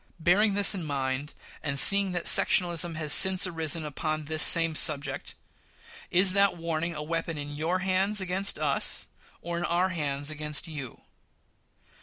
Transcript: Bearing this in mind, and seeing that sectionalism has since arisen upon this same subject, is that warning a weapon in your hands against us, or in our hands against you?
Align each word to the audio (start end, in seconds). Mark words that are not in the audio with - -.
Bearing 0.19 0.55
this 0.55 0.73
in 0.73 0.83
mind, 0.83 1.35
and 1.61 1.77
seeing 1.77 2.11
that 2.11 2.23
sectionalism 2.25 2.95
has 2.95 3.13
since 3.13 3.45
arisen 3.45 3.85
upon 3.85 4.25
this 4.25 4.41
same 4.41 4.73
subject, 4.73 5.35
is 6.09 6.33
that 6.33 6.57
warning 6.57 6.95
a 6.95 7.03
weapon 7.03 7.37
in 7.37 7.55
your 7.55 7.77
hands 7.85 8.19
against 8.19 8.57
us, 8.57 9.05
or 9.43 9.59
in 9.59 9.63
our 9.65 9.89
hands 9.89 10.31
against 10.31 10.67
you? 10.67 11.01